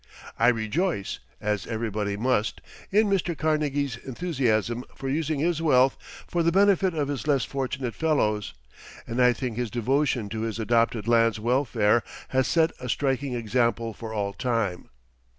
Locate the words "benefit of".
6.51-7.07